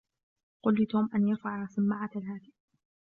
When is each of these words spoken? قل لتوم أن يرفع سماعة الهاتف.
قل 0.63 0.83
لتوم 0.83 1.09
أن 1.15 1.27
يرفع 1.27 1.65
سماعة 1.65 2.09
الهاتف. 2.15 2.53